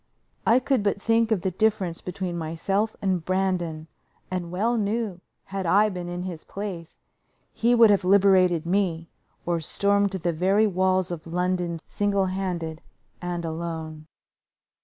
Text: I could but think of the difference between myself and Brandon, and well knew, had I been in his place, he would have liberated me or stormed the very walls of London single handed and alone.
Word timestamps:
I 0.47 0.57
could 0.59 0.81
but 0.81 0.99
think 0.99 1.29
of 1.31 1.41
the 1.43 1.51
difference 1.51 2.01
between 2.01 2.35
myself 2.35 2.95
and 3.03 3.23
Brandon, 3.23 3.85
and 4.31 4.49
well 4.51 4.75
knew, 4.75 5.21
had 5.43 5.67
I 5.67 5.89
been 5.89 6.09
in 6.09 6.23
his 6.23 6.43
place, 6.43 6.97
he 7.53 7.75
would 7.75 7.91
have 7.91 8.03
liberated 8.03 8.65
me 8.65 9.09
or 9.45 9.59
stormed 9.59 10.09
the 10.09 10.33
very 10.33 10.65
walls 10.65 11.11
of 11.11 11.27
London 11.27 11.77
single 11.87 12.25
handed 12.25 12.81
and 13.21 13.45
alone. 13.45 14.07